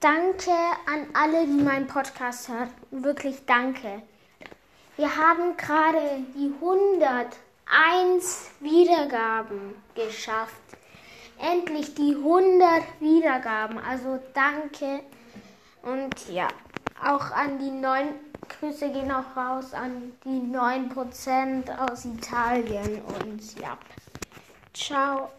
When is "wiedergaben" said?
8.60-9.74, 13.00-13.78